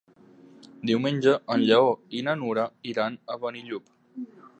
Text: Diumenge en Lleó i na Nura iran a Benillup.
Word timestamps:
Diumenge 0.91 1.33
en 1.55 1.65
Lleó 1.71 1.91
i 2.19 2.21
na 2.29 2.35
Nura 2.39 2.65
iran 2.93 3.19
a 3.35 3.37
Benillup. 3.45 3.93